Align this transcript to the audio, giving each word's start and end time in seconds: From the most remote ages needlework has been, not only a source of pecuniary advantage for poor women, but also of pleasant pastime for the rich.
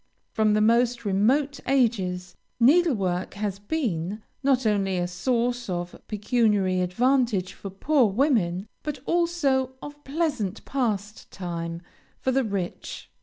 From 0.31 0.53
the 0.55 0.61
most 0.61 1.05
remote 1.05 1.59
ages 1.67 2.35
needlework 2.59 3.35
has 3.35 3.59
been, 3.59 4.23
not 4.41 4.65
only 4.65 4.97
a 4.97 5.07
source 5.07 5.69
of 5.69 5.95
pecuniary 6.07 6.81
advantage 6.81 7.53
for 7.53 7.69
poor 7.69 8.07
women, 8.07 8.67
but 8.81 8.97
also 9.05 9.73
of 9.79 10.03
pleasant 10.03 10.65
pastime 10.65 11.83
for 12.19 12.31
the 12.31 12.43
rich. 12.43 13.11